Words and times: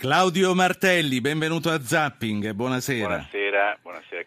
Claudio 0.00 0.54
Martelli, 0.54 1.20
benvenuto 1.20 1.70
a 1.70 1.82
Zapping, 1.82 2.52
buonasera. 2.52 3.08
Buonasera, 3.08 3.78
buonasera. 3.82 4.24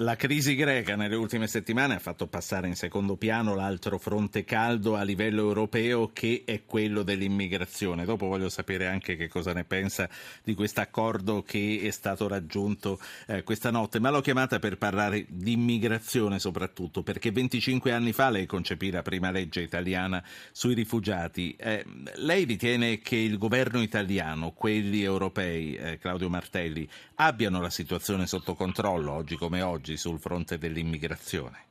La 0.00 0.14
crisi 0.14 0.54
greca 0.54 0.94
nelle 0.94 1.16
ultime 1.16 1.48
settimane 1.48 1.96
ha 1.96 1.98
fatto 1.98 2.28
passare 2.28 2.68
in 2.68 2.76
secondo 2.76 3.16
piano 3.16 3.56
l'altro 3.56 3.98
fronte 3.98 4.44
caldo 4.44 4.94
a 4.94 5.02
livello 5.02 5.40
europeo 5.40 6.12
che 6.12 6.42
è 6.44 6.62
quello 6.64 7.02
dell'immigrazione. 7.02 8.04
Dopo 8.04 8.28
voglio 8.28 8.48
sapere 8.48 8.86
anche 8.86 9.16
che 9.16 9.26
cosa 9.26 9.52
ne 9.52 9.64
pensa 9.64 10.08
di 10.44 10.54
questo 10.54 10.82
accordo 10.82 11.42
che 11.42 11.80
è 11.82 11.90
stato 11.90 12.28
raggiunto 12.28 13.00
eh, 13.26 13.42
questa 13.42 13.72
notte, 13.72 13.98
ma 13.98 14.10
l'ho 14.10 14.20
chiamata 14.20 14.60
per 14.60 14.78
parlare 14.78 15.26
di 15.28 15.54
immigrazione 15.54 16.38
soprattutto, 16.38 17.02
perché 17.02 17.32
25 17.32 17.90
anni 17.90 18.12
fa 18.12 18.30
lei 18.30 18.46
concepì 18.46 18.92
la 18.92 19.02
prima 19.02 19.32
legge 19.32 19.62
italiana 19.62 20.22
sui 20.52 20.74
rifugiati. 20.74 21.56
Eh, 21.58 21.84
lei 22.18 22.44
ritiene 22.44 23.00
che 23.00 23.16
il 23.16 23.36
governo 23.36 23.82
italiano, 23.82 24.52
quelli 24.52 25.02
europei, 25.02 25.74
eh, 25.74 25.98
Claudio 25.98 26.28
Martelli, 26.28 26.88
abbiano 27.16 27.60
la 27.60 27.70
situazione 27.70 28.28
sotto 28.28 28.54
controllo 28.54 29.10
oggi 29.10 29.34
come 29.34 29.60
oggi 29.60 29.87
sul 29.96 30.18
fronte 30.18 30.58
dell'immigrazione? 30.58 31.66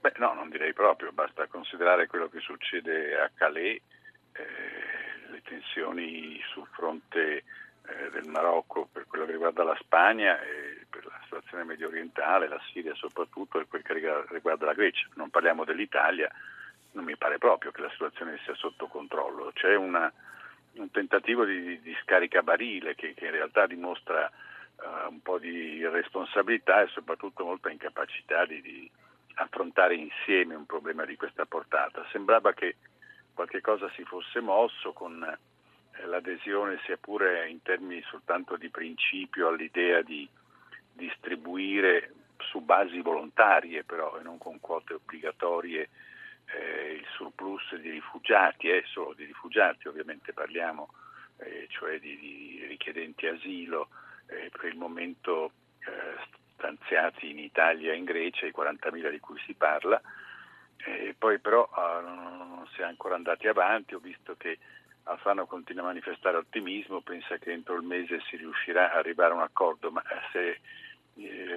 Beh, 0.00 0.14
no, 0.16 0.34
non 0.34 0.50
direi 0.50 0.72
proprio, 0.72 1.12
basta 1.12 1.46
considerare 1.46 2.06
quello 2.06 2.28
che 2.28 2.40
succede 2.40 3.18
a 3.20 3.30
Calais, 3.34 3.80
eh, 4.32 5.30
le 5.30 5.42
tensioni 5.42 6.40
sul 6.52 6.66
fronte 6.72 7.44
eh, 7.86 8.10
del 8.10 8.26
Marocco 8.28 8.88
per 8.90 9.06
quello 9.06 9.26
che 9.26 9.32
riguarda 9.32 9.62
la 9.62 9.76
Spagna 9.80 10.40
e 10.40 10.86
per 10.90 11.04
la 11.06 11.18
situazione 11.22 11.64
medio 11.64 11.88
orientale, 11.88 12.48
la 12.48 12.60
Siria 12.72 12.94
soprattutto 12.94 13.60
e 13.60 13.66
quel 13.66 13.82
che 13.82 13.94
riguarda 14.28 14.66
la 14.66 14.74
Grecia. 14.74 15.06
Non 15.14 15.30
parliamo 15.30 15.64
dell'Italia, 15.64 16.30
non 16.92 17.04
mi 17.04 17.16
pare 17.16 17.38
proprio 17.38 17.70
che 17.70 17.80
la 17.80 17.90
situazione 17.90 18.38
sia 18.44 18.54
sotto 18.54 18.88
controllo. 18.88 19.52
C'è 19.54 19.74
una 19.76 20.12
un 20.74 20.90
tentativo 20.90 21.44
di, 21.44 21.80
di 21.80 21.96
scaricabarile 22.02 22.94
che, 22.94 23.14
che, 23.14 23.26
in 23.26 23.32
realtà 23.32 23.66
dimostra 23.66 24.30
uh, 24.84 25.08
un 25.10 25.20
po' 25.20 25.38
di 25.38 25.76
irresponsabilità 25.76 26.82
e 26.82 26.88
soprattutto 26.88 27.44
molta 27.44 27.70
incapacità 27.70 28.44
di, 28.44 28.60
di, 28.60 28.90
affrontare 29.34 29.94
insieme 29.94 30.54
un 30.54 30.66
problema 30.66 31.04
di 31.04 31.16
questa 31.16 31.46
portata. 31.46 32.06
Sembrava 32.10 32.52
che 32.52 32.76
qualche 33.32 33.60
cosa 33.60 33.90
si 33.96 34.04
fosse 34.04 34.40
mosso 34.40 34.92
con 34.92 35.22
eh, 35.22 36.06
l'adesione, 36.06 36.78
sia 36.84 36.98
pure 36.98 37.48
in 37.48 37.62
termini 37.62 38.02
soltanto 38.10 38.56
di 38.56 38.68
principio, 38.68 39.48
all'idea 39.48 40.02
di 40.02 40.28
distribuire 40.92 42.12
su 42.36 42.60
basi 42.60 43.00
volontarie 43.00 43.84
però 43.84 44.18
e 44.18 44.22
non 44.22 44.36
con 44.36 44.60
quote 44.60 44.94
obbligatorie 44.94 45.88
eh, 46.46 46.92
il 46.98 47.06
surplus 47.16 47.74
di 47.76 47.90
rifugiati, 47.90 48.68
e 48.68 48.78
eh, 48.78 48.84
solo 48.86 49.14
di 49.14 49.24
rifugiati 49.24 49.88
ovviamente 49.88 50.32
parliamo, 50.32 50.88
eh, 51.38 51.66
cioè 51.70 51.98
di, 51.98 52.18
di, 52.18 52.64
richiedenti 52.66 53.26
asilo, 53.26 53.88
eh, 54.32 54.50
per 54.50 54.64
il 54.66 54.76
momento 54.76 55.52
eh, 55.80 56.40
stanziati 56.54 57.30
in 57.30 57.38
Italia 57.38 57.92
e 57.92 57.96
in 57.96 58.04
Grecia, 58.04 58.46
i 58.46 58.52
40.000 58.56 59.10
di 59.10 59.20
cui 59.20 59.38
si 59.46 59.54
parla, 59.54 60.00
poi 61.16 61.38
però 61.38 61.68
ah, 61.72 62.00
non 62.00 62.66
si 62.74 62.80
è 62.80 62.84
ancora 62.84 63.14
andati 63.14 63.46
avanti, 63.46 63.94
ho 63.94 64.00
visto 64.00 64.34
che 64.36 64.58
Alfano 65.04 65.46
continua 65.46 65.82
a 65.82 65.86
manifestare 65.86 66.36
ottimismo, 66.36 67.00
pensa 67.02 67.36
che 67.38 67.52
entro 67.52 67.76
il 67.76 67.82
mese 67.82 68.20
si 68.28 68.36
riuscirà 68.36 68.92
a 68.92 68.98
arrivare 68.98 69.32
a 69.32 69.36
un 69.36 69.42
accordo, 69.42 69.92
ma 69.92 70.02
se 70.32 70.60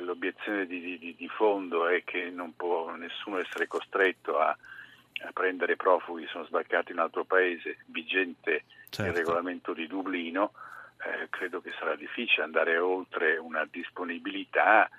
l'obiezione 0.02 0.68
di, 0.68 1.00
di, 1.00 1.16
di, 1.16 1.28
fondo 1.30 1.88
è 1.88 2.04
che 2.04 2.30
non 2.30 2.56
può 2.56 2.94
nessuno 2.96 3.40
essere 3.40 3.68
costretto 3.68 4.38
a 4.38 4.56
a 5.24 5.32
prendere 5.32 5.76
profughi 5.76 6.28
sono 6.28 6.46
sbarcati 6.46 6.92
in 6.92 6.98
un 6.98 7.04
altro 7.04 7.24
paese, 7.24 7.78
vigente 7.86 8.66
certo. 8.90 9.12
il 9.12 9.18
regolamento 9.18 9.74
di 9.74 9.88
Dublino, 9.88 10.52
eh, 11.06 11.28
credo 11.30 11.62
che 11.62 11.72
sarà 11.80 11.96
difficile 11.96 12.44
andare 12.44 12.78
oltre 12.78 13.38
una 13.38 13.68
disponibilità 13.70 14.90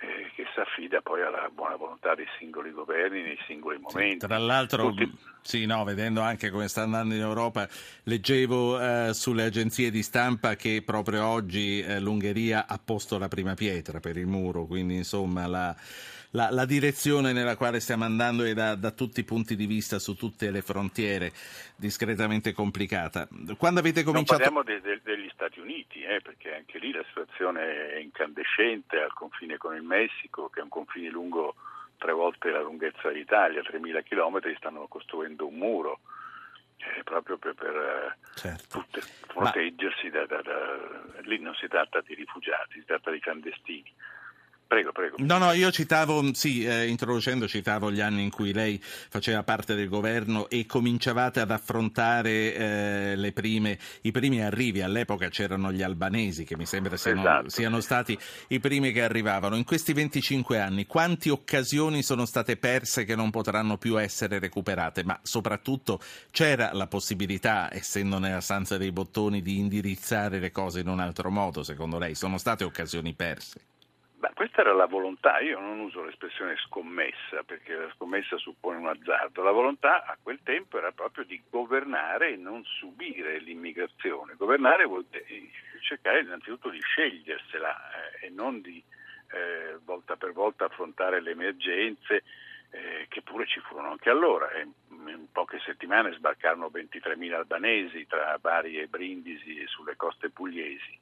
eh, 0.00 0.30
che 0.34 0.44
si 0.54 0.60
affida 0.60 1.00
poi 1.00 1.22
alla 1.22 1.50
buona 1.52 1.74
volontà 1.74 2.14
dei 2.14 2.28
singoli 2.38 2.70
governi 2.70 3.22
nei 3.22 3.38
singoli 3.46 3.78
momenti. 3.78 4.20
Sì, 4.20 4.26
tra 4.26 4.38
l'altro, 4.38 4.90
Tutti... 4.90 5.12
sì, 5.42 5.66
no, 5.66 5.82
vedendo 5.82 6.20
anche 6.20 6.50
come 6.50 6.68
sta 6.68 6.82
andando 6.82 7.14
in 7.14 7.20
Europa, 7.20 7.68
leggevo 8.04 8.80
eh, 8.80 9.14
sulle 9.14 9.44
agenzie 9.44 9.90
di 9.90 10.02
stampa 10.04 10.54
che 10.54 10.82
proprio 10.86 11.26
oggi 11.26 11.80
eh, 11.80 11.98
l'Ungheria 11.98 12.66
ha 12.68 12.78
posto 12.78 13.18
la 13.18 13.28
prima 13.28 13.54
pietra 13.54 13.98
per 13.98 14.16
il 14.16 14.26
muro, 14.26 14.66
quindi 14.66 14.94
insomma 14.94 15.46
la 15.48 15.74
la, 16.30 16.50
la 16.50 16.64
direzione 16.64 17.32
nella 17.32 17.56
quale 17.56 17.80
stiamo 17.80 18.04
andando 18.04 18.44
è 18.44 18.52
da, 18.52 18.74
da, 18.74 18.90
tutti 18.90 19.20
i 19.20 19.24
punti 19.24 19.56
di 19.56 19.66
vista, 19.66 19.98
su 19.98 20.14
tutte 20.14 20.50
le 20.50 20.62
frontiere, 20.62 21.32
discretamente 21.76 22.52
complicata. 22.52 23.28
Quando 23.56 23.80
avete 23.80 24.02
cominciato... 24.02 24.42
Non 24.42 24.62
parliamo 24.62 24.80
de, 24.80 24.80
de, 24.80 25.00
degli 25.02 25.30
Stati 25.32 25.60
Uniti, 25.60 26.02
eh, 26.02 26.20
perché 26.20 26.54
anche 26.54 26.78
lì 26.78 26.92
la 26.92 27.04
situazione 27.06 27.92
è 27.92 27.98
incandescente 27.98 29.00
al 29.00 29.12
confine 29.14 29.56
con 29.56 29.74
il 29.74 29.82
Messico, 29.82 30.48
che 30.48 30.60
è 30.60 30.62
un 30.62 30.68
confine 30.68 31.08
lungo 31.08 31.54
tre 31.96 32.12
volte 32.12 32.50
la 32.50 32.60
lunghezza 32.60 33.08
dell'Italia, 33.08 33.60
3.000 33.60 34.02
km, 34.04 34.56
stanno 34.56 34.86
costruendo 34.86 35.46
un 35.46 35.54
muro. 35.54 36.00
Eh, 36.80 37.02
proprio 37.02 37.38
per, 37.38 37.54
per 37.54 38.16
certo. 38.36 38.86
proteggersi 39.26 40.10
Ma... 40.10 40.18
da, 40.20 40.26
da, 40.26 40.42
da, 40.42 41.20
lì 41.22 41.40
non 41.40 41.52
si 41.54 41.66
tratta 41.66 42.00
di 42.02 42.14
rifugiati, 42.14 42.78
si 42.78 42.84
tratta 42.84 43.10
di 43.10 43.18
clandestini. 43.18 43.92
Prego, 44.68 44.92
prego. 44.92 45.16
No, 45.20 45.38
no, 45.38 45.52
io 45.52 45.70
citavo, 45.70 46.34
sì, 46.34 46.62
eh, 46.62 46.88
introducendo, 46.88 47.48
citavo 47.48 47.90
gli 47.90 48.02
anni 48.02 48.22
in 48.22 48.28
cui 48.28 48.52
lei 48.52 48.78
faceva 48.82 49.42
parte 49.42 49.74
del 49.74 49.88
governo 49.88 50.46
e 50.50 50.66
cominciavate 50.66 51.40
ad 51.40 51.50
affrontare 51.50 53.14
eh, 53.14 53.32
prime, 53.32 53.78
i 54.02 54.10
primi 54.10 54.42
arrivi. 54.42 54.82
All'epoca 54.82 55.30
c'erano 55.30 55.72
gli 55.72 55.80
albanesi, 55.80 56.44
che 56.44 56.54
mi 56.54 56.66
sembra 56.66 56.98
siano, 56.98 57.20
esatto, 57.20 57.48
siano 57.48 57.80
stati 57.80 58.18
i 58.48 58.60
primi 58.60 58.92
che 58.92 59.02
arrivavano. 59.02 59.56
In 59.56 59.64
questi 59.64 59.94
25 59.94 60.60
anni, 60.60 60.84
quante 60.84 61.30
occasioni 61.30 62.02
sono 62.02 62.26
state 62.26 62.58
perse 62.58 63.06
che 63.06 63.16
non 63.16 63.30
potranno 63.30 63.78
più 63.78 63.98
essere 63.98 64.38
recuperate? 64.38 65.02
Ma 65.02 65.18
soprattutto 65.22 65.98
c'era 66.30 66.74
la 66.74 66.86
possibilità, 66.86 67.72
essendo 67.72 68.18
nella 68.18 68.42
stanza 68.42 68.76
dei 68.76 68.92
bottoni, 68.92 69.40
di 69.40 69.56
indirizzare 69.56 70.38
le 70.38 70.50
cose 70.50 70.80
in 70.80 70.88
un 70.88 71.00
altro 71.00 71.30
modo, 71.30 71.62
secondo 71.62 71.96
lei? 71.96 72.14
Sono 72.14 72.36
state 72.36 72.64
occasioni 72.64 73.14
perse? 73.14 73.60
Beh, 74.18 74.32
questa 74.34 74.62
era 74.62 74.72
la 74.72 74.86
volontà, 74.86 75.38
io 75.38 75.60
non 75.60 75.78
uso 75.78 76.02
l'espressione 76.02 76.56
scommessa 76.56 77.44
perché 77.44 77.76
la 77.76 77.88
scommessa 77.94 78.36
suppone 78.36 78.78
un 78.78 78.88
azzardo, 78.88 79.44
la 79.44 79.52
volontà 79.52 80.04
a 80.04 80.18
quel 80.20 80.40
tempo 80.42 80.76
era 80.76 80.90
proprio 80.90 81.24
di 81.24 81.40
governare 81.48 82.32
e 82.32 82.36
non 82.36 82.64
subire 82.64 83.38
l'immigrazione. 83.38 84.34
Governare 84.34 84.86
vuol 84.86 85.06
dire 85.08 85.24
cercare 85.82 86.22
innanzitutto 86.22 86.68
di 86.68 86.80
scegliersela 86.80 87.76
eh, 88.20 88.26
e 88.26 88.30
non 88.30 88.60
di 88.60 88.82
eh, 89.30 89.78
volta 89.84 90.16
per 90.16 90.32
volta 90.32 90.64
affrontare 90.64 91.20
le 91.20 91.30
emergenze 91.30 92.24
eh, 92.70 93.06
che 93.08 93.22
pure 93.22 93.46
ci 93.46 93.60
furono 93.60 93.92
anche 93.92 94.10
allora. 94.10 94.50
in 94.58 95.30
poche 95.30 95.60
settimane 95.60 96.12
sbarcarono 96.14 96.72
23.000 96.74 97.34
albanesi 97.34 98.04
tra 98.08 98.36
Bari 98.40 98.80
e 98.80 98.88
Brindisi 98.88 99.60
e 99.60 99.68
sulle 99.68 99.94
coste 99.94 100.30
pugliesi 100.30 100.98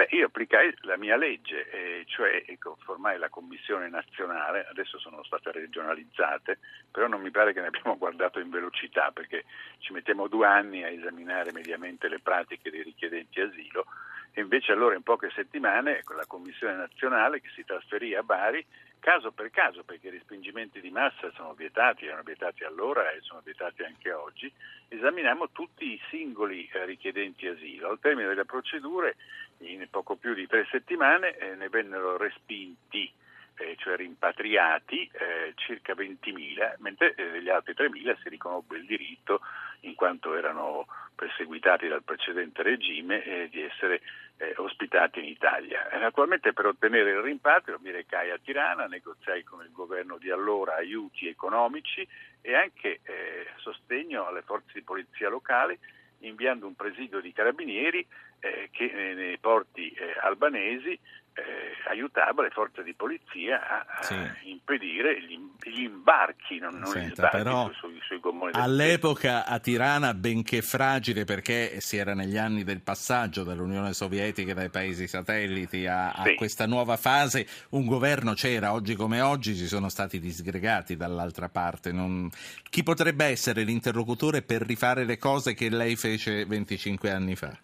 Beh, 0.00 0.08
io 0.12 0.28
applicai 0.28 0.74
la 0.84 0.96
mia 0.96 1.14
legge, 1.14 1.68
eh, 1.68 2.04
cioè 2.06 2.42
ecco, 2.46 2.78
formai 2.80 3.18
la 3.18 3.28
commissione 3.28 3.90
nazionale, 3.90 4.66
adesso 4.70 4.98
sono 4.98 5.22
state 5.24 5.52
regionalizzate, 5.52 6.58
però 6.90 7.06
non 7.06 7.20
mi 7.20 7.30
pare 7.30 7.52
che 7.52 7.60
ne 7.60 7.66
abbiamo 7.66 7.98
guardato 7.98 8.40
in 8.40 8.48
velocità 8.48 9.10
perché 9.12 9.44
ci 9.80 9.92
mettiamo 9.92 10.26
due 10.26 10.46
anni 10.46 10.84
a 10.84 10.88
esaminare 10.88 11.52
mediamente 11.52 12.08
le 12.08 12.18
pratiche 12.18 12.70
dei 12.70 12.82
richiedenti 12.82 13.42
asilo 13.42 13.84
e 14.32 14.40
invece 14.40 14.72
allora 14.72 14.94
in 14.94 15.02
poche 15.02 15.30
settimane 15.34 16.02
con 16.02 16.16
la 16.16 16.24
commissione 16.26 16.76
nazionale 16.76 17.42
che 17.42 17.50
si 17.54 17.62
trasferì 17.66 18.14
a 18.14 18.22
Bari 18.22 18.64
caso 19.00 19.32
per 19.32 19.50
caso, 19.50 19.82
perché 19.82 20.08
i 20.08 20.12
respingimenti 20.12 20.80
di 20.80 20.90
massa 20.90 21.30
sono 21.34 21.54
vietati, 21.54 22.06
erano 22.06 22.22
vietati 22.22 22.64
allora 22.64 23.10
e 23.10 23.20
sono 23.22 23.40
vietati 23.42 23.82
anche 23.82 24.12
oggi, 24.12 24.52
esaminiamo 24.88 25.50
tutti 25.50 25.92
i 25.92 26.00
singoli 26.08 26.68
eh, 26.72 26.84
richiedenti 26.84 27.46
asilo. 27.48 27.88
Al 27.88 27.98
termine 27.98 28.28
delle 28.28 28.44
procedure, 28.44 29.16
in 29.58 29.86
poco 29.90 30.16
più 30.16 30.34
di 30.34 30.46
tre 30.46 30.66
settimane, 30.70 31.36
eh, 31.36 31.54
ne 31.56 31.68
vennero 31.68 32.16
respinti 32.16 33.12
eh, 33.60 33.76
cioè 33.78 33.96
rimpatriati, 33.96 35.10
eh, 35.12 35.52
circa 35.56 35.94
20.000, 35.94 36.76
mentre 36.78 37.14
eh, 37.14 37.30
degli 37.30 37.50
altri 37.50 37.74
3.000 37.74 38.16
si 38.22 38.28
riconobbe 38.28 38.78
il 38.78 38.86
diritto, 38.86 39.40
in 39.80 39.94
quanto 39.94 40.34
erano 40.34 40.86
perseguitati 41.14 41.88
dal 41.88 42.02
precedente 42.02 42.62
regime, 42.62 43.22
eh, 43.24 43.48
di 43.50 43.62
essere 43.62 44.00
eh, 44.38 44.54
ospitati 44.56 45.18
in 45.18 45.26
Italia. 45.26 45.88
Naturalmente 45.98 46.52
per 46.52 46.66
ottenere 46.66 47.10
il 47.10 47.20
rimpatrio 47.20 47.78
mi 47.82 47.90
recai 47.90 48.30
a 48.30 48.38
Tirana, 48.42 48.86
negoziai 48.86 49.42
con 49.42 49.62
il 49.62 49.70
governo 49.70 50.16
di 50.16 50.30
allora 50.30 50.76
aiuti 50.76 51.28
economici 51.28 52.06
e 52.40 52.54
anche 52.54 53.00
eh, 53.02 53.46
sostegno 53.56 54.26
alle 54.26 54.42
forze 54.42 54.70
di 54.72 54.82
polizia 54.82 55.28
locali 55.28 55.78
inviando 56.20 56.66
un 56.66 56.74
presidio 56.74 57.20
di 57.20 57.32
carabinieri 57.32 58.06
eh, 58.40 58.68
che 58.72 58.90
nei 59.14 59.38
porti 59.38 59.90
eh, 59.90 60.16
albanesi 60.22 60.98
eh, 61.34 61.70
aiutava 61.90 62.42
le 62.42 62.50
forze 62.50 62.82
di 62.82 62.94
polizia 62.94 63.86
a, 63.86 64.02
sì. 64.02 64.14
a 64.14 64.36
impedire 64.44 65.20
gli, 65.22 65.38
gli, 65.62 65.82
imbarchi, 65.82 66.58
non, 66.58 66.74
non 66.74 66.90
Senta, 66.90 67.08
gli 67.08 67.14
sbarchi 67.14 67.36
però 67.36 67.70
sui, 67.72 68.00
sui 68.02 68.20
gommoni 68.20 68.52
All'epoca 68.54 69.44
a 69.46 69.58
Tirana, 69.58 70.14
benché 70.14 70.62
fragile 70.62 71.24
perché 71.24 71.80
si 71.80 71.96
era 71.96 72.14
negli 72.14 72.36
anni 72.36 72.64
del 72.64 72.80
passaggio 72.80 73.42
dall'Unione 73.42 73.92
Sovietica 73.92 74.54
dai 74.54 74.70
paesi 74.70 75.06
satelliti 75.06 75.86
a, 75.86 76.12
sì. 76.22 76.30
a, 76.30 76.34
questa 76.34 76.66
nuova 76.66 76.96
fase, 76.96 77.46
un 77.70 77.86
governo 77.86 78.34
c'era, 78.34 78.72
oggi 78.72 78.94
come 78.94 79.20
oggi 79.20 79.54
ci 79.54 79.66
sono 79.66 79.88
stati 79.88 80.18
disgregati 80.20 80.96
dall'altra 80.96 81.48
parte. 81.48 81.92
Non... 81.92 82.28
Chi 82.68 82.82
potrebbe 82.82 83.24
essere 83.26 83.62
l'interlocutore 83.62 84.42
per 84.42 84.62
rifare 84.62 85.04
le 85.04 85.18
cose 85.18 85.54
che 85.54 85.68
lei 85.68 85.96
fece 85.96 86.44
25 86.44 87.10
anni 87.10 87.36
fa? 87.36 87.56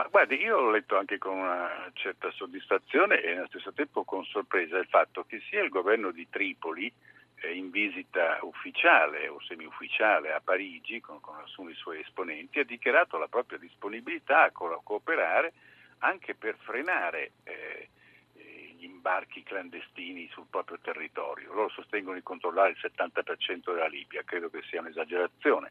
Ma 0.00 0.08
guardi, 0.08 0.40
io 0.40 0.56
ho 0.56 0.70
letto 0.70 0.96
anche 0.96 1.18
con 1.18 1.36
una 1.36 1.90
certa 1.92 2.30
soddisfazione 2.30 3.20
e 3.20 3.36
allo 3.36 3.46
stesso 3.48 3.70
tempo 3.74 4.02
con 4.02 4.24
sorpresa 4.24 4.78
il 4.78 4.86
fatto 4.86 5.24
che 5.24 5.42
sia 5.50 5.62
il 5.62 5.68
governo 5.68 6.10
di 6.10 6.26
Tripoli 6.30 6.90
eh, 7.34 7.52
in 7.54 7.68
visita 7.68 8.38
ufficiale 8.40 9.28
o 9.28 9.38
semi-ufficiale 9.42 10.32
a 10.32 10.40
Parigi 10.42 11.02
con, 11.02 11.20
con, 11.20 11.36
alcuni 11.36 11.74
suoi 11.74 12.00
esponenti 12.00 12.60
ha 12.60 12.64
dichiarato 12.64 13.18
la 13.18 13.28
propria 13.28 13.58
disponibilità 13.58 14.44
a, 14.44 14.50
co- 14.52 14.72
a 14.72 14.80
cooperare 14.82 15.52
anche 15.98 16.34
per 16.34 16.56
frenare 16.56 17.32
eh, 17.44 17.88
gli 18.80 18.84
imbarchi 18.84 19.42
clandestini 19.42 20.28
sul 20.32 20.46
proprio 20.48 20.78
territorio. 20.80 21.52
Loro 21.52 21.68
sostengono 21.68 22.16
di 22.16 22.22
controllare 22.22 22.70
il 22.70 22.78
70% 22.80 23.74
della 23.74 23.86
Libia, 23.86 24.22
credo 24.24 24.48
che 24.48 24.62
sia 24.62 24.80
un'esagerazione 24.80 25.70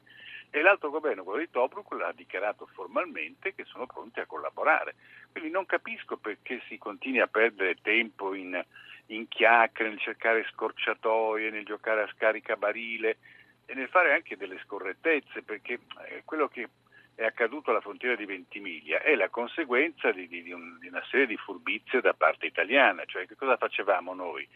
e 0.51 0.61
l'altro 0.61 0.89
governo, 0.89 1.23
quello 1.23 1.39
di 1.39 1.49
Tobruk, 1.49 1.91
ha 2.01 2.11
dichiarato 2.11 2.67
formalmente 2.73 3.53
che 3.53 3.65
sono 3.65 3.85
pronti 3.85 4.19
a 4.19 4.25
collaborare. 4.25 4.95
Quindi 5.31 5.51
non 5.51 5.65
capisco 5.65 6.17
perché 6.17 6.61
si 6.67 6.77
continui 6.77 7.19
a 7.19 7.27
perdere 7.27 7.77
tempo 7.81 8.33
in, 8.33 8.59
in 9.07 9.27
chiacchiere, 9.27 9.89
nel 9.89 9.99
cercare 9.99 10.47
scorciatoie, 10.51 11.51
nel 11.51 11.65
giocare 11.65 12.01
a 12.01 12.11
scaricabarile 12.15 13.17
e 13.65 13.73
nel 13.75 13.89
fare 13.89 14.13
anche 14.13 14.37
delle 14.37 14.59
scorrettezze, 14.63 15.43
perché 15.43 15.79
eh, 16.07 16.23
quello 16.25 16.47
che 16.47 16.67
è 17.19 17.25
accaduto 17.25 17.71
alla 17.71 17.81
frontiera 17.81 18.15
di 18.15 18.25
Ventimiglia 18.25 19.01
è 19.01 19.13
la 19.13 19.27
conseguenza 19.27 20.09
di, 20.13 20.25
di, 20.29 20.41
di, 20.41 20.53
un, 20.53 20.79
di 20.79 20.87
una 20.87 21.03
serie 21.11 21.27
di 21.27 21.35
furbizie 21.35 21.99
da 21.99 22.13
parte 22.13 22.45
italiana, 22.45 23.03
cioè 23.05 23.27
che 23.27 23.35
cosa 23.35 23.57
facevamo 23.57 24.13
noi? 24.13 24.47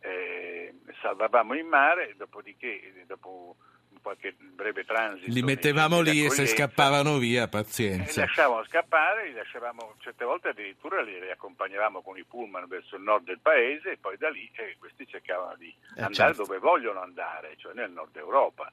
Eh, 0.00 0.74
salvavamo 1.00 1.54
in 1.54 1.66
mare, 1.66 2.14
dopodiché 2.18 2.92
dopo 3.06 3.56
qualche 4.02 4.34
breve 4.38 4.84
transito. 4.84 5.32
Li 5.32 5.40
mettevamo 5.40 6.02
lì 6.02 6.22
e 6.22 6.28
se 6.28 6.46
scappavano 6.46 7.16
via, 7.16 7.48
pazienza. 7.48 8.20
Li 8.20 8.26
lasciavamo 8.26 8.64
scappare, 8.64 9.28
li 9.28 9.34
lasciavamo, 9.34 9.94
certe 10.00 10.24
volte 10.26 10.48
addirittura 10.48 11.00
li, 11.00 11.18
li, 11.18 11.30
accompagnavamo 11.30 12.02
con 12.02 12.18
i 12.18 12.24
pullman 12.24 12.68
verso 12.68 12.96
il 12.96 13.02
nord 13.02 13.24
del 13.24 13.40
paese 13.40 13.92
e 13.92 13.96
poi 13.96 14.18
da 14.18 14.28
lì 14.28 14.50
eh, 14.56 14.76
questi 14.78 15.06
cercavano 15.06 15.56
di 15.56 15.68
eh, 15.96 16.02
andare 16.02 16.34
certo. 16.34 16.42
dove 16.42 16.58
vogliono 16.58 17.00
andare, 17.00 17.54
cioè 17.56 17.72
nel 17.72 17.90
nord 17.90 18.14
Europa. 18.16 18.70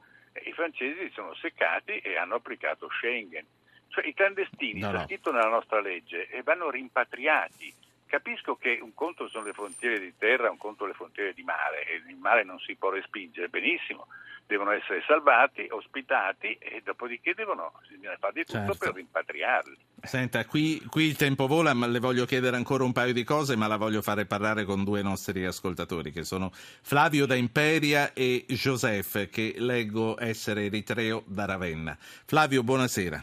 I 0.47 0.53
francesi 0.53 1.07
si 1.07 1.11
sono 1.13 1.33
seccati 1.35 1.99
e 1.99 2.17
hanno 2.17 2.35
applicato 2.35 2.89
Schengen. 2.89 3.45
Cioè 3.89 4.05
i 4.05 4.13
clandestini, 4.13 4.79
no, 4.79 4.91
no. 4.91 5.03
scritto 5.03 5.31
nella 5.31 5.49
nostra 5.49 5.79
legge, 5.81 6.27
e 6.29 6.41
vanno 6.43 6.69
rimpatriati. 6.69 7.73
Capisco 8.05 8.55
che 8.55 8.79
un 8.81 8.93
conto 8.93 9.27
sono 9.27 9.45
le 9.45 9.53
frontiere 9.53 9.99
di 9.99 10.13
terra, 10.17 10.49
un 10.49 10.57
conto 10.57 10.85
le 10.85 10.93
frontiere 10.93 11.33
di 11.33 11.43
mare, 11.43 11.85
e 11.85 11.95
il 12.07 12.15
mare 12.15 12.43
non 12.43 12.59
si 12.59 12.75
può 12.75 12.89
respingere, 12.89 13.49
benissimo, 13.49 14.07
devono 14.45 14.71
essere 14.71 15.03
salvati, 15.05 15.67
ospitati 15.69 16.57
e 16.57 16.81
dopodiché 16.81 17.33
devono 17.33 17.73
fare 18.19 18.33
di 18.33 18.45
tutto 18.45 18.59
certo. 18.59 18.77
per 18.77 18.93
rimpatriarli. 18.93 19.77
Senta, 20.07 20.45
qui, 20.45 20.81
qui, 20.89 21.03
il 21.03 21.17
tempo 21.17 21.47
vola, 21.47 21.73
ma 21.73 21.85
le 21.85 21.99
voglio 21.99 22.23
chiedere 22.23 22.55
ancora 22.55 22.85
un 22.85 22.93
paio 22.93 23.11
di 23.11 23.25
cose, 23.25 23.57
ma 23.57 23.67
la 23.67 23.75
voglio 23.75 24.01
fare 24.01 24.25
parlare 24.25 24.63
con 24.63 24.85
due 24.85 25.01
nostri 25.01 25.45
ascoltatori, 25.45 26.11
che 26.11 26.23
sono 26.23 26.49
Flavio 26.53 27.25
da 27.25 27.35
Imperia 27.35 28.13
e 28.13 28.45
Joseph, 28.47 29.29
che 29.29 29.55
leggo 29.57 30.15
essere 30.17 30.63
eritreo 30.63 31.23
da 31.25 31.45
Ravenna. 31.45 31.97
Flavio, 31.99 32.63
buonasera. 32.63 33.21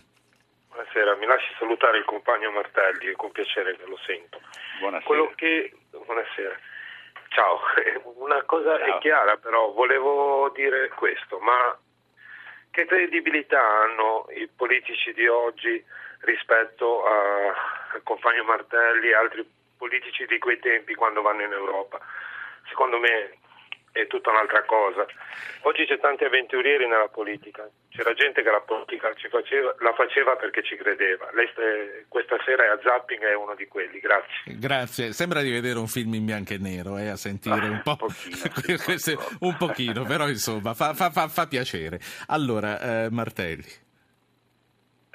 Buonasera, 0.69 1.17
mi 1.17 1.25
lasci 1.25 1.55
salutare 1.59 1.97
il 1.97 2.05
compagno 2.05 2.51
Martelli, 2.51 3.07
è 3.07 3.17
con 3.17 3.33
piacere 3.33 3.77
che 3.77 3.87
lo 3.87 3.99
sento. 4.05 4.41
Buonasera. 4.81 5.07
Quello 5.07 5.33
che... 5.35 5.73
Buonasera. 5.91 6.55
Ciao, 7.29 7.61
una 8.21 8.43
cosa 8.45 8.79
Ciao. 8.79 8.97
è 8.97 8.99
chiara 9.01 9.37
però, 9.39 9.73
volevo 9.73 10.53
dire 10.55 10.91
questo, 10.91 11.39
ma 11.39 11.77
che 12.71 12.85
credibilità 12.85 13.59
hanno 13.59 14.27
i 14.37 14.49
politici 14.55 15.15
di 15.15 15.27
oggi 15.27 15.83
rispetto 16.25 17.05
al 17.05 18.03
compagno 18.03 18.45
Martelli 18.45 19.09
e 19.09 19.15
altri 19.15 19.49
politici 19.77 20.27
di 20.27 20.39
quei 20.39 20.59
tempi 20.59 20.95
quando 20.95 21.23
vanno 21.23 21.43
in 21.43 21.53
Europa? 21.53 22.01
Secondo 22.69 22.99
me 22.99 23.39
è 23.95 24.09
tutta 24.09 24.31
un'altra 24.31 24.65
cosa. 24.65 25.07
Oggi 25.63 25.87
c'è 25.87 26.01
tanti 26.01 26.25
avventurieri 26.25 26.87
nella 26.89 27.09
politica, 27.09 27.71
c'era 27.91 28.13
gente 28.13 28.43
che 28.43 28.51
la 28.51 28.61
politica 28.61 29.13
faceva, 29.31 29.75
la 29.79 29.95
faceva 29.95 30.35
perché 30.35 30.65
ci 30.65 30.75
credeva. 30.77 31.31
Lei 31.33 31.47
st- 31.47 32.09
questa 32.09 32.37
sera 32.45 32.65
è 32.65 32.69
a 32.69 32.79
Zapping 32.83 33.23
è 33.23 33.35
uno 33.35 33.55
di 33.55 33.67
quelli, 33.69 34.01
grazie. 34.01 34.59
Grazie, 34.59 35.13
sembra 35.13 35.43
di 35.43 35.51
vedere 35.53 35.79
un 35.79 35.87
film 35.87 36.15
in 36.15 36.25
bianco 36.25 36.55
e 36.55 36.59
nero, 36.59 36.99
eh, 36.99 37.09
a 37.09 37.17
sentire 37.17 37.55
ah, 37.55 37.71
un 37.71 37.81
po'. 37.87 37.95
Pochino, 38.05 39.37
un 39.41 39.57
pochino 39.57 40.05
però 40.05 40.29
insomma 40.29 40.75
fa, 40.75 40.93
fa, 40.93 41.11
fa, 41.11 41.29
fa 41.29 41.47
piacere. 41.47 42.01
Allora, 42.27 43.05
eh, 43.05 43.11
Martelli. 43.11 43.84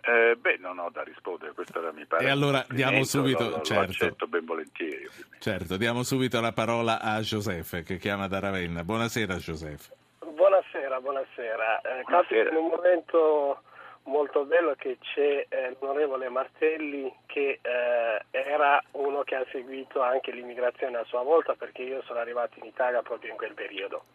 Eh, 0.09 0.35
beh, 0.35 0.57
non 0.57 0.79
ho 0.79 0.89
da 0.89 1.03
rispondere, 1.03 1.53
questo 1.53 1.77
era 1.77 1.91
mi 1.91 2.06
pare. 2.06 2.25
E 2.25 2.29
allora 2.29 2.65
diamo 2.67 3.03
subito, 3.03 3.47
lo, 3.47 3.61
certo. 3.61 4.27
Lo 4.27 4.41
volentieri. 4.44 5.06
Ovviamente. 5.06 5.38
Certo, 5.39 5.77
diamo 5.77 6.01
subito 6.01 6.41
la 6.41 6.51
parola 6.51 7.00
a 7.00 7.19
Joseph 7.19 7.83
che 7.83 7.97
chiama 7.97 8.27
da 8.27 8.39
Ravenna. 8.39 8.83
Buonasera 8.83 9.35
Joseph. 9.35 9.91
Buonasera, 10.19 11.00
buonasera. 11.00 11.81
Eh, 11.81 12.01
buonasera. 12.03 12.50
in 12.50 12.56
un 12.56 12.69
momento 12.69 13.61
molto 14.03 14.45
bello 14.45 14.73
che 14.75 14.97
c'è 15.00 15.45
eh, 15.47 15.75
l'onorevole 15.79 16.29
Martelli 16.29 17.13
che 17.27 17.59
eh, 17.61 18.25
era 18.31 18.81
uno 18.94 19.21
che 19.21 19.35
ha 19.35 19.45
seguito 19.51 20.01
anche 20.01 20.31
l'immigrazione 20.31 20.97
a 20.97 21.03
sua 21.03 21.21
volta 21.21 21.53
perché 21.53 21.83
io 21.83 22.01
sono 22.03 22.17
arrivato 22.17 22.57
in 22.57 22.65
Italia 22.65 23.03
proprio 23.03 23.29
in 23.29 23.38
quel 23.38 23.53
periodo. 23.53 24.06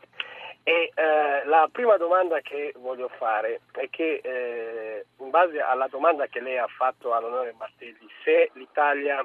E 0.67 0.91
eh, 0.95 1.45
la 1.45 1.69
prima 1.71 1.99
domanda 1.99 2.41
che 2.41 2.73
voglio 2.79 3.09
fare 3.19 3.61
è 3.73 3.91
che 3.91 4.21
eh, 4.25 5.05
in 5.19 5.29
base 5.29 5.61
alla 5.61 5.89
domanda 5.89 6.27
che 6.27 6.41
lei 6.41 6.57
ha 6.57 6.67
fatto 6.67 7.13
all'onore 7.13 7.55
Martelli, 7.59 8.09
se 8.25 8.51
l'Italia 8.55 9.23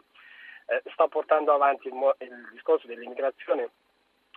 eh, 0.65 0.81
sta 0.91 1.07
portando 1.07 1.53
avanti 1.53 1.87
il, 1.87 1.93
mo- 1.93 2.15
il, 2.17 2.49
discorso 2.51 2.87
dell'immigrazione 2.87 3.69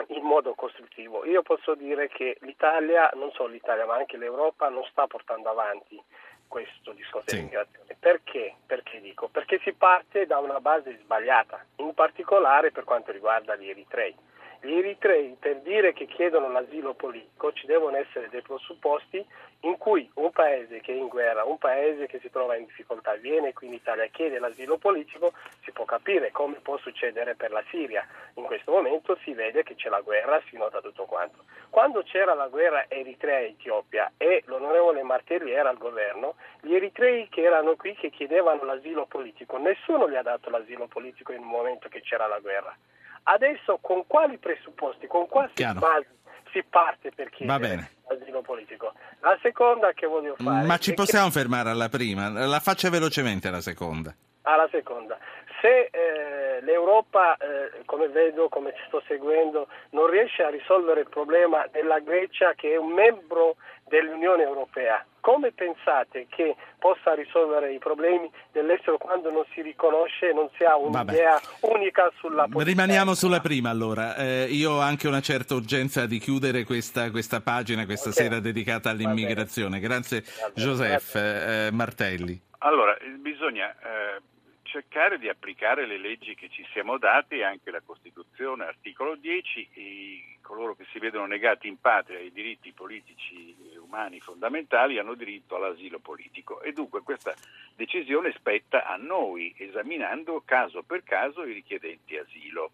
in 0.09 0.23
modo 0.23 0.55
costruttivo, 0.55 1.27
io 1.27 1.43
posso 1.43 1.75
dire 1.75 2.07
che 2.07 2.37
l'Italia, 2.43 3.11
non 3.15 3.33
solo 3.33 3.49
l'Italia 3.49 3.85
ma 3.85 3.97
anche 3.97 4.17
l'Europa, 4.17 4.69
non 4.69 4.85
sta 4.85 5.09
portando 5.09 5.51
avanti 5.51 6.01
questo 6.47 6.93
discorso 6.93 7.31
sì. 7.31 7.35
dell'immigrazione. 7.35 7.97
Perché? 7.99 8.55
Perché 8.65 9.01
dico? 9.01 9.27
Perché 9.27 9.59
si 9.65 9.73
parte 9.73 10.25
da 10.27 10.39
una 10.39 10.61
base 10.61 10.97
sbagliata, 11.03 11.65
in 11.77 11.95
particolare 11.95 12.71
per 12.71 12.85
quanto 12.85 13.11
riguarda 13.11 13.57
gli 13.57 13.69
eritrei 13.69 14.15
gli 14.65 14.75
eritrei 14.75 15.37
per 15.41 15.61
dire 15.63 15.93
che 15.93 16.07
chiedono 16.07 16.49
l'asilo 16.49 16.95
politico 16.95 17.53
ci 17.53 17.67
devono 17.67 17.97
essere 17.97 18.29
dei 18.29 18.43
presupposti 18.43 19.25
in 19.63 19.77
cui 19.77 20.09
un 20.15 20.31
paese 20.31 20.81
che 20.81 20.93
è 20.93 20.97
in 20.97 21.09
guerra, 21.09 21.43
un 21.43 21.59
paese 21.59 22.07
che 22.07 22.21
si 22.21 22.31
trova 22.31 22.55
in 22.55 22.67
difficoltà 22.67 23.15
viene 23.15 23.53
qui 23.53 23.67
in 23.67 23.75
Italia 23.75 24.05
e 24.05 24.11
chiede 24.13 24.39
l'asilo 24.39 24.79
politico, 24.79 25.33
si 25.65 25.73
può 25.73 25.85
capire 25.85 26.31
come 26.31 26.61
può 26.63 26.79
succedere 26.79 27.35
per 27.35 27.51
la 27.51 27.63
Siria. 27.71 28.07
In 28.35 28.45
questo 28.45 28.71
momento 28.71 29.17
si 29.25 29.33
vede 29.33 29.65
che 29.65 29.75
c'è 29.75 29.89
la 29.89 30.01
guerra, 30.01 30.41
si 30.49 30.57
nota 30.57 30.81
tutto 30.81 31.07
quanto. 31.07 31.45
Quando 31.69 32.03
c'era 32.03 32.35
la 32.35 32.47
guerra 32.47 32.85
Eritrea-Etiopia 32.89 34.13
e 34.17 34.45
l'onorevole 34.47 35.03
Martelli 35.03 35.51
era 35.51 35.71
al 35.71 35.79
governo, 35.79 36.37
gli 36.61 36.75
eritrei 36.75 37.29
che 37.29 37.43
erano 37.43 37.75
qui 37.75 37.95
che 37.95 38.11
chiedevano 38.11 38.63
l'asilo 38.63 39.07
politico, 39.07 39.59
nessuno 39.59 40.09
gli 40.09 40.15
ha 40.15 40.23
dato 40.23 40.51
l'asilo 40.51 40.87
politico 40.87 41.33
in 41.33 41.41
un 41.41 41.49
momento 41.49 41.89
che 41.89 42.01
c'era 42.01 42.29
la 42.29 42.39
guerra. 42.39 42.77
Adesso 43.25 43.79
con 43.81 44.05
quali 44.07 44.39
presupposti, 44.39 45.07
con 45.07 45.29
quali 45.29 45.53
basi 45.55 46.07
si 46.51 46.63
parte 46.69 47.11
per 47.15 47.31
chiedere 47.31 47.91
l'asilo 48.09 48.43
politico? 48.43 48.93
La 49.21 49.39
seconda 49.41 49.93
che 49.93 50.07
voglio 50.07 50.35
fare... 50.37 50.67
Ma 50.67 50.79
ci 50.79 50.93
possiamo 50.95 51.27
che... 51.27 51.33
fermare 51.33 51.71
alla 51.71 51.89
prima? 51.89 52.29
La 52.29 52.61
faccia 52.61 52.91
velocemente 52.91 53.51
la 53.51 53.61
seconda. 53.61 54.15
Alla 54.43 54.69
seconda. 54.71 55.17
Se 55.61 55.89
eh, 55.93 56.61
l'Europa, 56.63 57.37
eh, 57.37 57.85
come 57.85 58.09
vedo, 58.09 58.49
come 58.49 58.75
ci 58.77 58.83
sto 58.89 59.01
seguendo, 59.07 59.69
non 59.91 60.11
riesce 60.11 60.43
a 60.43 60.51
risolvere 60.51 61.01
il 61.01 61.09
problema 61.09 61.67
della 61.71 62.01
Grecia 62.01 62.55
che 62.55 62.73
è 62.73 62.77
un 62.77 62.91
membro 62.91 63.57
dell'Unione 63.85 64.43
Europea, 64.43 65.05
come 65.23 65.53
pensate 65.53 66.27
che 66.29 66.57
possa 66.81 67.15
risolvere 67.15 67.73
i 67.73 67.79
problemi 67.79 68.29
dell'estero 68.51 68.99
quando 68.99 69.31
non 69.31 69.45
si 69.55 69.63
riconosce 69.63 70.31
e 70.31 70.33
non 70.33 70.51
si 70.57 70.65
ha 70.65 70.77
un'idea 70.77 71.41
Vabbè. 71.41 71.73
unica 71.75 72.11
sulla 72.19 72.49
politica? 72.49 72.65
Rimaniamo 72.65 73.15
sulla 73.15 73.39
prima 73.39 73.71
allora. 73.71 74.17
Eh, 74.17 74.49
io 74.51 74.73
ho 74.73 74.81
anche 74.81 75.07
una 75.07 75.21
certa 75.21 75.55
urgenza 75.55 76.07
di 76.07 76.19
chiudere 76.19 76.65
questa, 76.65 77.13
questa 77.13 77.41
pagina 77.41 77.85
questa 77.85 78.09
okay. 78.09 78.25
sera 78.25 78.41
dedicata 78.41 78.91
all'immigrazione. 78.91 79.79
Grazie 79.79 80.25
Joseph 80.55 81.15
eh, 81.15 81.71
Martelli. 81.71 82.41
Allora, 82.59 82.97
bisogna 83.21 83.71
eh, 83.71 84.21
cercare 84.63 85.19
di 85.19 85.29
applicare 85.29 85.87
le 85.87 85.99
leggi 85.99 86.35
che 86.35 86.49
ci 86.51 86.67
siamo 86.73 86.99
date, 86.99 87.45
anche 87.45 87.71
la 87.71 87.83
Costituzione, 87.85 88.65
articolo 88.65 89.15
10, 89.15 89.69
e 89.73 90.39
coloro 90.41 90.75
che 90.75 90.85
si 90.91 90.99
vedono 90.99 91.27
negati 91.27 91.69
in 91.69 91.79
patria 91.81 92.19
i 92.19 92.33
diritti 92.33 92.73
politici 92.73 93.57
e 93.72 93.72
umani 93.83 94.21
fondamentali 94.21 94.99
hanno 94.99 95.15
diritto 95.15 95.57
all'asilo 95.57 95.99
politico 95.99 96.61
e 96.63 96.73
dunque 96.73 97.03
questa 97.03 97.35
decisione 97.75 98.33
spetta 98.33 98.87
a 98.87 98.97
noi, 98.97 99.55
esaminando 99.57 100.43
caso 100.45 100.83
per 100.83 101.03
caso 101.03 101.45
i 101.45 101.53
richiedenti 101.53 102.17
asilo. 102.17 102.73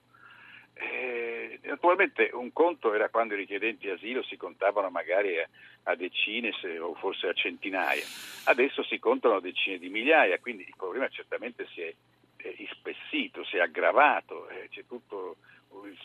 Eh, 0.75 1.59
naturalmente 1.65 2.31
un 2.33 2.53
conto 2.53 2.95
era 2.95 3.09
quando 3.09 3.35
i 3.35 3.39
richiedenti 3.39 3.91
asilo 3.91 4.23
si 4.23 4.37
contavano 4.37 4.91
magari 4.91 5.41
a, 5.41 5.49
a 5.85 5.97
decine 5.97 6.53
se, 6.61 6.79
o 6.79 6.95
forse 6.95 7.27
a 7.27 7.33
centinaia, 7.33 8.05
adesso 8.45 8.85
si 8.85 9.01
contano 9.01 9.41
decine 9.41 9.79
di 9.79 9.89
migliaia, 9.89 10.39
quindi 10.39 10.63
il 10.63 10.75
problema 10.77 11.09
certamente 11.09 11.67
si 11.75 11.81
è 11.83 11.93
eh, 12.37 12.55
ispessito, 12.59 13.45
si 13.45 13.57
è 13.57 13.61
aggravato, 13.61 14.49
eh, 14.49 14.69
c'è 14.71 14.85
tutto 14.87 15.39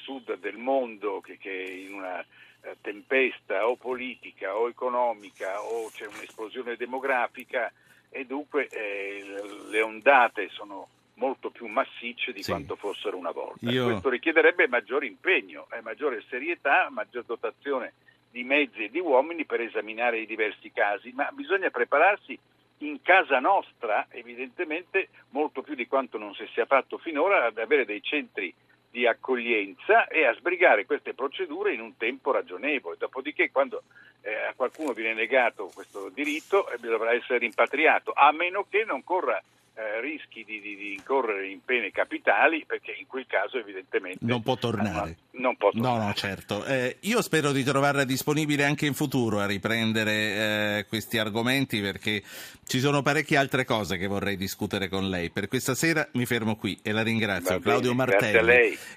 sud 0.04 0.38
del 0.40 0.58
mondo 0.58 1.22
che, 1.22 1.38
che 1.38 1.52
in 1.88 1.94
una 1.94 2.20
eh, 2.20 2.78
tempesta 2.82 3.68
o 3.68 3.76
politica 3.76 4.56
o 4.56 4.70
economica 4.70 5.62
o 5.62 5.90
c'è 5.90 6.06
un'esplosione 6.06 6.76
demografica 6.76 7.72
e 8.10 8.26
dunque 8.26 8.68
eh, 8.68 9.24
le 9.70 9.82
ondate 9.82 10.50
sono 10.50 10.88
molto 11.16 11.50
più 11.50 11.68
massicce 11.68 12.32
di 12.32 12.42
sì. 12.42 12.52
quanto 12.52 12.76
fossero 12.76 13.18
una 13.18 13.32
volta. 13.32 13.70
Io... 13.70 13.86
Questo 13.86 14.10
richiederebbe 14.10 14.68
maggiore 14.68 15.06
impegno, 15.06 15.68
eh, 15.72 15.82
maggiore 15.82 16.24
serietà, 16.30 16.90
maggior 16.90 17.24
dotazione 17.26 17.94
di 18.30 18.44
mezzi 18.44 18.86
e 18.86 18.90
di 18.90 19.00
uomini 19.00 19.46
per 19.46 19.62
esaminare 19.62 20.20
i 20.20 20.26
diversi 20.26 20.72
casi, 20.72 21.12
ma 21.14 21.30
bisogna 21.34 21.70
prepararsi 21.70 22.38
in 22.80 23.02
casa 23.02 23.40
nostra, 23.40 24.08
evidentemente 24.10 25.10
molto 25.30 25.62
più 25.62 25.76
di 25.76 25.88
quanto 25.88 26.18
non 26.18 26.34
si 26.34 26.48
sia 26.54 26.66
fatto 26.66 26.98
finora, 26.98 27.46
ad 27.46 27.58
avere 27.58 27.86
dei 27.86 28.02
centri 28.02 28.54
di 28.94 29.08
accoglienza 29.08 30.06
e 30.06 30.24
a 30.28 30.36
sbrigare 30.36 30.86
queste 30.86 31.16
procedure 31.16 31.74
in 31.74 31.82
un 31.82 31.98
tempo 31.98 32.32
ragionevole. 32.32 32.96
Dopodiché, 33.00 33.50
quando 33.50 33.82
eh, 34.22 34.36
a 34.36 34.54
qualcuno 34.56 34.94
viene 34.94 35.16
negato 35.16 35.72
questo 35.74 36.10
diritto, 36.10 36.70
eh, 36.70 36.78
dovrà 36.78 37.12
essere 37.12 37.40
rimpatriato, 37.40 38.14
a 38.16 38.32
meno 38.32 38.68
che 38.70 38.84
non 38.86 39.04
corra 39.04 39.42
eh, 39.76 40.02
rischi 40.02 40.44
di, 40.46 40.62
di, 40.62 40.76
di, 40.76 40.94
incorrere 40.94 41.48
in 41.48 41.64
pene 41.66 41.90
capitali 41.92 42.64
perché 42.66 42.96
in 42.98 43.08
quel 43.08 43.26
caso 43.28 43.58
evidentemente 43.58 44.20
non 44.22 44.44
può 44.44 44.56
tornare. 44.56 45.18
Non 45.32 45.56
può 45.56 45.72
tornare. 45.72 45.98
No, 45.98 46.06
no, 46.06 46.14
certo. 46.14 46.64
Eh, 46.66 46.98
io 47.02 47.22
spero 47.24 47.52
di 47.52 47.64
trovarla 47.64 48.04
disponibile 48.04 48.66
anche 48.66 48.86
in 48.86 48.94
futuro 48.94 49.40
a 49.40 49.48
riprendere 49.48 50.12
eh, 50.14 50.86
questi 50.88 51.18
argomenti 51.18 51.82
perché 51.82 52.22
ci 52.68 52.80
sono 52.80 53.02
parecchie 53.02 53.38
altre 53.38 53.66
cose 53.66 53.98
che 53.98 54.06
vorrei 54.06 54.38
discutere 54.38 54.90
con 54.90 55.10
lei. 55.10 55.32
Per 55.32 55.48
questa 55.48 55.74
sera 55.74 56.08
mi 56.14 56.28
fermo 56.28 56.56
qui 56.56 56.80
e 56.84 56.92
la 56.92 57.02
ringrazio. 57.02 57.58
Bene, 57.58 57.62
Claudio 57.62 57.96
Martelli, 57.96 58.78